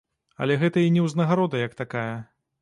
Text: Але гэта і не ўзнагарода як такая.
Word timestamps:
Але 0.45 0.55
гэта 0.63 0.81
і 0.85 0.93
не 0.95 1.03
ўзнагарода 1.07 1.61
як 1.67 1.77
такая. 1.83 2.09